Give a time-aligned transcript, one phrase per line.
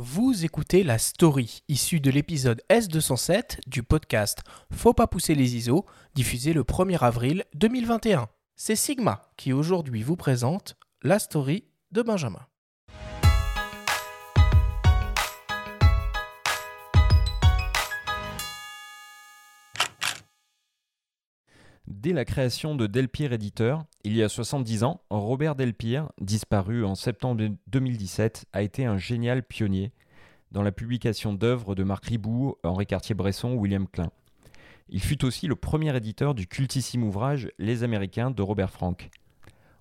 [0.00, 5.86] Vous écoutez la story issue de l'épisode S207 du podcast Faut pas pousser les ISO,
[6.14, 8.28] diffusé le 1er avril 2021.
[8.54, 12.46] C'est Sigma qui aujourd'hui vous présente la story de Benjamin.
[21.90, 26.94] Dès la création de Delpire Éditeur, il y a 70 ans, Robert Delpire, disparu en
[26.94, 29.92] septembre 2017, a été un génial pionnier
[30.52, 34.10] dans la publication d'œuvres de Marc Ribou, Henri Cartier-Bresson ou William Klein.
[34.90, 39.08] Il fut aussi le premier éditeur du cultissime ouvrage Les Américains de Robert Frank.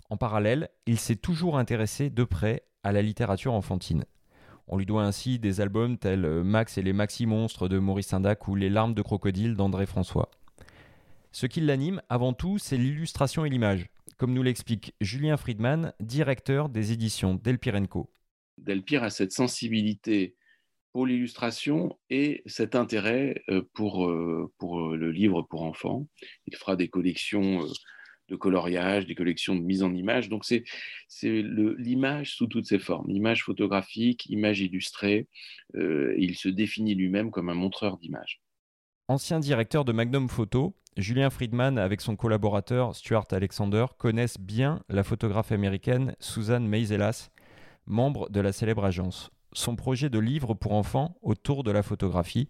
[0.09, 4.05] En parallèle, il s'est toujours intéressé de près à la littérature enfantine.
[4.69, 8.47] On lui doit ainsi des albums tels Max et les Maxi Monstres de Maurice Sindac
[8.47, 10.29] ou Les larmes de crocodile d'André François.
[11.37, 13.85] Ce qui l'anime avant tout, c'est l'illustration et l'image,
[14.17, 18.09] comme nous l'explique Julien Friedman, directeur des éditions Delpirenco.
[18.57, 20.35] Delpire a cette sensibilité
[20.93, 26.07] pour l'illustration et cet intérêt euh, pour, euh, pour euh, le livre pour enfants.
[26.47, 27.67] Il fera des collections
[28.29, 30.29] de coloriage, des collections de mise en image.
[30.29, 30.63] Donc c'est
[31.21, 35.27] l'image sous toutes ses formes, image photographique, image illustrée.
[35.75, 38.41] il se définit lui-même comme un montreur d'images.
[39.09, 45.05] Ancien directeur de Magnum Photo, Julien Friedman, avec son collaborateur Stuart Alexander, connaissent bien la
[45.05, 47.29] photographe américaine Susan Meiselas,
[47.85, 49.31] membre de la célèbre agence.
[49.53, 52.49] Son projet de livre pour enfants autour de la photographie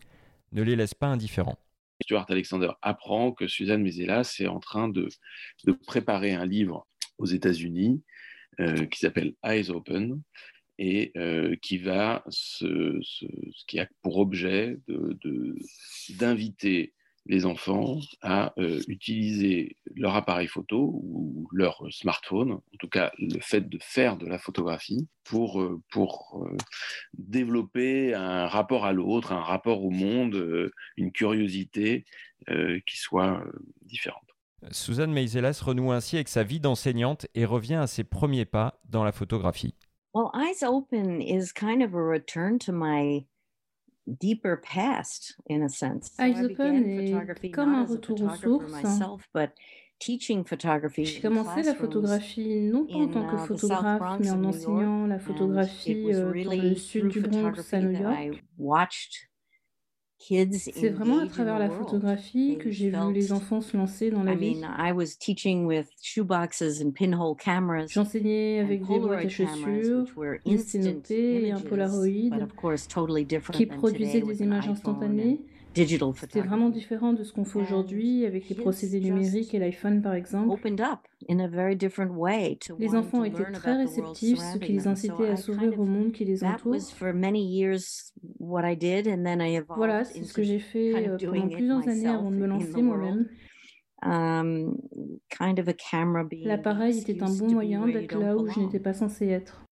[0.52, 1.59] ne les laisse pas indifférents.
[2.02, 5.09] Stuart Alexander apprend que Susan Meiselas est en train de,
[5.85, 6.88] préparer un livre
[7.19, 8.02] aux États-Unis
[8.59, 10.23] euh, qui s'appelle Eyes Open
[10.80, 13.00] et euh, qui va ce,
[13.67, 14.78] qui a pour objet
[16.09, 16.94] d'inviter
[17.25, 23.39] les enfants à euh, utiliser leur appareil photo ou leur smartphone, en tout cas le
[23.42, 26.47] fait de faire de la photographie, pour, euh, pour
[27.17, 32.06] développer un rapport à l'autre, un rapport au monde, une curiosité
[32.86, 33.44] qui soit
[33.81, 34.23] différente.
[34.72, 39.03] Suzanne Meiselas renoue ainsi avec sa vie d'enseignante et revient à ses premiers pas dans
[39.03, 39.75] la photographie.
[40.13, 43.25] Well, Eyes Open is kind of a return to my
[44.19, 46.12] deeper past in a sense.
[46.16, 48.73] So Eyes Open est comme un retour aux sources.
[50.00, 55.19] J'ai commencé la photographie non pas en tant que uh, photographe, mais en enseignant la
[55.19, 58.44] photographie euh, dans le sud du Bronx à New York.
[60.73, 64.35] C'est vraiment à travers la photographie que j'ai vu les enfants se lancer dans la
[64.35, 64.67] vie.
[67.88, 70.05] J'enseignais avec des boîtes à chaussures,
[70.45, 70.63] une
[71.45, 72.07] et un Polaroid
[73.51, 75.41] qui produisaient des images instantanées
[76.14, 80.14] c'était vraiment différent de ce qu'on fait aujourd'hui avec les procédés numériques et l'iPhone par
[80.14, 80.62] exemple.
[82.78, 86.44] Les enfants étaient très réceptifs, ce qui les incitait à s'ouvrir au monde qui les
[86.44, 86.94] entoure.
[89.76, 93.28] Voilà, c'est ce que j'ai fait euh, pendant plusieurs années avant de me lancer moi-même.
[94.04, 94.78] Um,
[96.44, 99.66] L'appareil était un bon moyen d'être là où je n'étais pas censé être.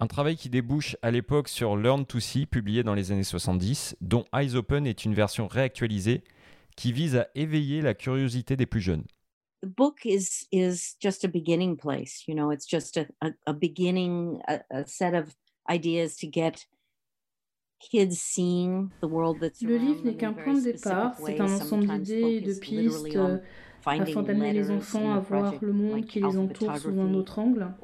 [0.00, 3.96] Un travail qui débouche à l'époque sur Learn to See, publié dans les années 70,
[4.00, 6.24] dont Eyes Open est une version réactualisée
[6.76, 9.04] qui vise à éveiller la curiosité des plus jeunes.
[9.62, 13.52] The book is is just a beginning place, you know, it's just a, a, a
[13.54, 15.34] beginning, a, a set of
[15.70, 16.66] ideas to get
[17.78, 21.86] kids seeing the world that's Le livre n'est qu'un point de départ, c'est un ensemble
[22.00, 23.38] d'idées et de pistes euh,
[23.86, 27.74] afin d'amener les enfants à voir le monde qui les entoure sous un autre angle.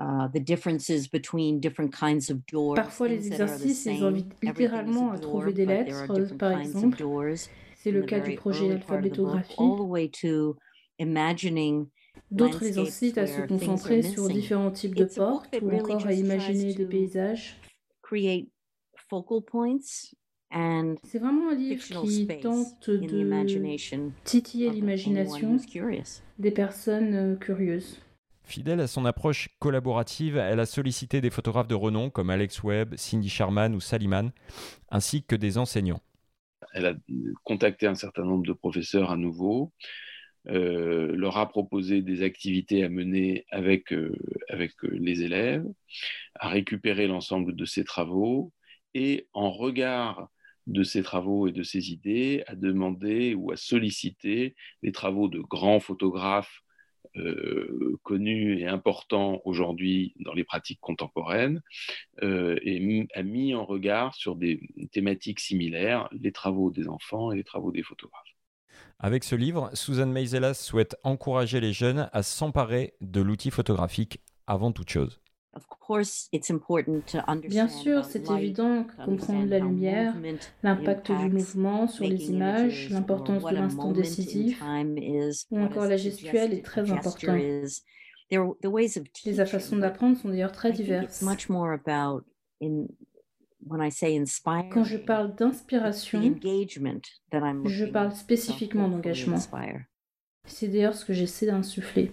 [0.00, 0.28] Uh,
[2.76, 7.02] Parfois, les exercices, ils invitent littéralement à trouver des lettres, par exemple.
[7.76, 9.56] C'est le cas du projet Alphabétographie.
[12.30, 16.74] D'autres les incitent à se concentrer sur différents types de portes ou encore à imaginer
[16.74, 17.56] des paysages.
[21.04, 25.56] C'est vraiment un livre qui tente de titiller l'imagination
[26.38, 28.00] des personnes euh, curieuses.
[28.48, 32.94] Fidèle à son approche collaborative, elle a sollicité des photographes de renom comme Alex Webb,
[32.96, 34.30] Cindy Sherman ou Saliman,
[34.88, 36.00] ainsi que des enseignants.
[36.72, 36.94] Elle a
[37.44, 39.74] contacté un certain nombre de professeurs à nouveau,
[40.48, 44.16] euh, leur a proposé des activités à mener avec, euh,
[44.48, 45.66] avec euh, les élèves,
[46.36, 48.50] a récupéré l'ensemble de ses travaux
[48.94, 50.30] et en regard
[50.66, 55.40] de ses travaux et de ses idées, a demandé ou a sollicité les travaux de
[55.40, 56.62] grands photographes
[57.18, 61.62] euh, connu et important aujourd'hui dans les pratiques contemporaines
[62.22, 64.60] euh, et a mis en regard sur des
[64.92, 68.22] thématiques similaires les travaux des enfants et les travaux des photographes.
[68.98, 74.72] Avec ce livre, Susan Meiselas souhaite encourager les jeunes à s'emparer de l'outil photographique avant
[74.72, 75.20] toute chose.
[77.48, 80.14] Bien sûr, c'est évident que comprendre la lumière,
[80.62, 84.74] l'impact du mouvement sur les images, l'importance de l'instant décisif,
[85.50, 87.34] ou encore la gestuelle est très important.
[89.24, 91.20] Les façons d'apprendre sont d'ailleurs très diverses.
[94.70, 96.38] Quand je parle d'inspiration,
[97.64, 99.36] je parle spécifiquement d'engagement.
[100.46, 102.12] C'est d'ailleurs ce que j'essaie d'insuffler.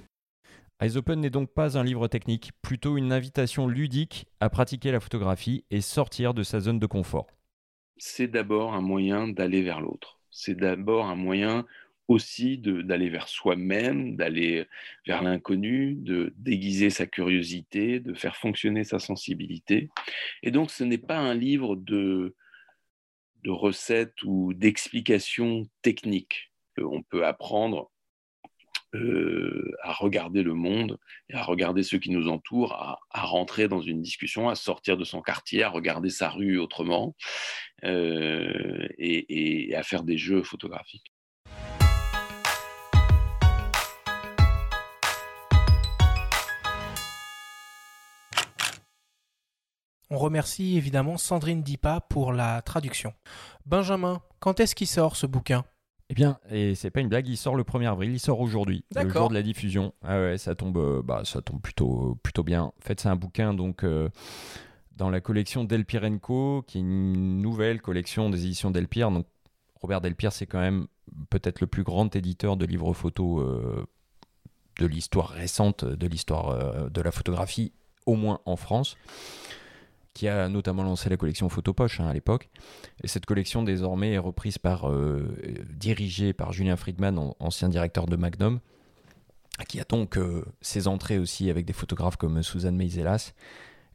[0.82, 5.00] Eyes Open n'est donc pas un livre technique, plutôt une invitation ludique à pratiquer la
[5.00, 7.28] photographie et sortir de sa zone de confort.
[7.98, 10.20] C'est d'abord un moyen d'aller vers l'autre.
[10.32, 11.66] C'est d'abord un moyen
[12.10, 14.68] aussi d'aller vers soi-même, d'aller
[15.08, 19.90] vers l'inconnu, de déguiser sa curiosité, de faire fonctionner sa sensibilité.
[20.44, 22.36] Et donc ce n'est pas un livre de,
[23.48, 26.52] recettes ou d'explications techniques.
[26.78, 27.92] On peut apprendre
[28.96, 30.98] euh, à regarder le monde
[31.30, 35.04] et à regarder ceux qui nous entourent, à, rentrer dans une discussion, à sortir de
[35.04, 37.16] son quartier, à regarder sa rue autrement
[37.84, 41.12] euh, et, à faire des jeux photographiques.
[50.10, 53.14] On remercie évidemment Sandrine Dipa pour la traduction.
[53.66, 55.66] Benjamin, quand est-ce qu'il sort ce bouquin?
[56.10, 58.86] Eh bien, et c'est pas une blague, il sort le 1er avril, il sort aujourd'hui,
[58.96, 59.94] le jour de la diffusion.
[60.04, 62.64] Ah ouais, ça tombe, euh, bah, ça tombe plutôt, plutôt bien.
[62.64, 64.10] En fait, c'est un bouquin donc euh,
[64.98, 69.10] dans la collection Delpirenko, qui est une nouvelle collection des éditions Delpire.
[69.10, 69.26] Donc,
[69.82, 70.86] Robert Delpire, c'est quand même
[71.32, 73.86] peut-être le plus grand éditeur de livres photos euh,
[74.80, 77.72] de l'histoire récente, de l'histoire de la photographie,
[78.06, 78.96] au moins en France
[80.16, 82.50] qui a notamment lancé la collection Photopoche hein, à l'époque.
[83.04, 85.38] Et cette collection désormais est reprise par, euh,
[85.70, 88.62] dirigée par Julien Friedman, ancien directeur de Magnum,
[89.68, 93.34] qui a donc euh, ses entrées aussi avec des photographes comme Suzanne Meiselas.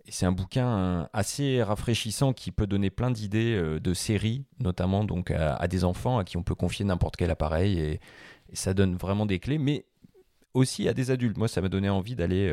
[0.06, 5.04] Et c'est un bouquin assez rafraîchissant qui peut donner plein d'idées euh, de séries, notamment
[5.04, 8.00] donc à, des enfants à qui on peut confier n'importe quel appareil et,
[8.50, 9.86] et, ça donne vraiment des clés, mais
[10.52, 11.38] aussi à des adultes.
[11.38, 12.52] Moi, ça m'a donné envie d'aller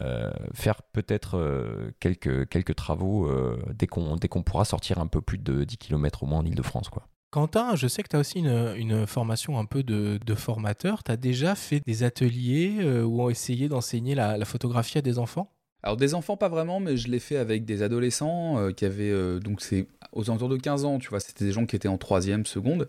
[0.00, 5.64] euh, faire peut-être euh, quelques, travaux euh, dès qu'on pourra sortir un peu plus de
[5.64, 6.90] 10 km au moins en Ile-de-France.
[7.30, 11.02] Quentin, je sais que tu as aussi une, formation un peu de, formateur.
[11.04, 15.52] Tu as déjà fait des ateliers ou ont essayé d'enseigner la, photographie à des enfants?
[15.84, 19.60] Alors des enfants pas vraiment, mais je l'ai fait avec des adolescents qui avaient donc
[19.60, 22.46] c'est aux alentours de 15 ans, tu vois, c'était des gens qui étaient en troisième,
[22.46, 22.88] seconde.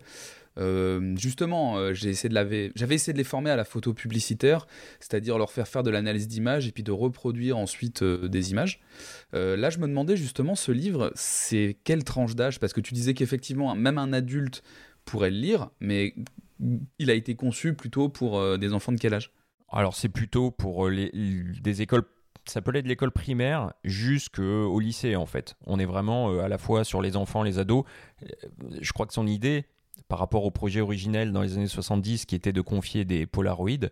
[0.58, 4.66] Euh, justement, euh, j'ai essayé de j'avais essayé de les former à la photo publicitaire,
[5.00, 8.80] c'est-à-dire leur faire faire de l'analyse d'images et puis de reproduire ensuite euh, des images.
[9.32, 12.58] là, je me demandais justement, ce livre, c'est quelle tranche d'âge?
[12.58, 14.62] Parce que tu disais qu'effectivement, même un adulte
[15.04, 16.14] pourrait le lire, mais
[16.98, 19.30] il a été conçu plutôt pour des enfants de quel âge?
[19.70, 21.10] Alors, c'est plutôt pour les,
[21.60, 22.04] des écoles
[22.46, 25.56] ça peut être de l'école primaire jusqu'au lycée en fait.
[25.66, 27.84] On est vraiment à la fois sur les enfants, les ados.
[28.80, 29.66] Je crois que son idée,
[30.08, 33.90] par rapport au projet originel dans les années 70 qui était de confier des Polaroids,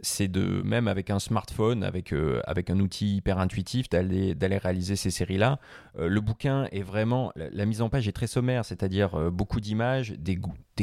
[0.00, 4.96] c'est de, même avec un smartphone, avec, euh, avec un outil hyper intuitif, d'aller, réaliser
[4.96, 5.58] ces séries-là.
[5.98, 9.60] Euh, le bouquin est vraiment, la, mise en page est très sommaire, c'est-à-dire euh, beaucoup
[9.60, 10.38] d'images, des,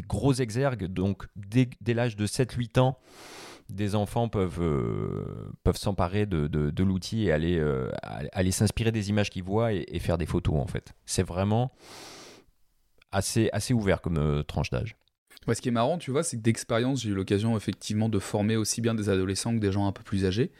[0.07, 2.97] gros exergues, donc dès l'âge de 7-8 ans,
[3.69, 4.61] des enfants peuvent,
[5.63, 7.63] peuvent s'emparer de, de, l'outil et aller,
[8.01, 10.93] aller s'inspirer des images qu'ils voient et, et, faire des photos en fait.
[11.05, 11.71] C'est vraiment
[13.13, 14.97] assez, assez ouvert comme euh, tranche d'âge.
[15.47, 18.57] ce qui est marrant, tu vois, c'est que d'expérience, j'ai eu l'occasion effectivement de former
[18.57, 20.51] aussi bien des adolescents que des gens un peu plus âgés.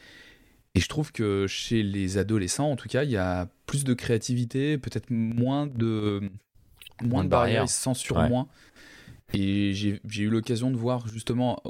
[0.76, 3.94] Et je trouve que chez les adolescents, en tout cas, il y a plus de
[3.94, 6.22] créativité, peut-être moins de,
[7.02, 8.48] moins, de barrières, sans sur moins.
[9.34, 11.62] Et j'ai eu l'occasion de voir justement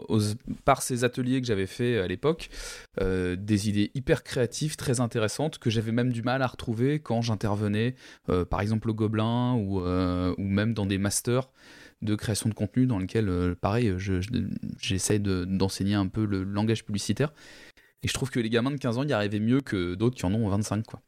[0.65, 2.49] par ces ateliers que j'avais fait à l'époque
[3.01, 7.21] euh, des idées hyper créatives, très intéressantes que j'avais même du mal à retrouver quand
[7.21, 7.95] j'intervenais
[8.29, 11.49] euh, par exemple au Gobelin ou, euh, ou même dans des masters
[12.01, 13.93] de création de contenu dans lesquels, pareil,
[14.81, 17.33] j'essaie d'enseigner un peu le langage publicitaire.
[18.01, 20.25] Et je trouve que les gamins de 15 ans y arrivaient mieux que d'autres qui
[20.25, 20.85] en ont 25.
[20.85, 21.01] Quoi.